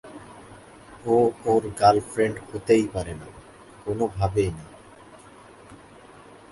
ও 1.05 1.15
ওর 1.45 1.63
গার্লফ্রেন্ড 1.79 2.35
হতেই 2.47 2.85
পারে 2.93 3.13
না, 3.13 3.27
কোনোভাবেই 3.85 4.51
না। 4.57 4.65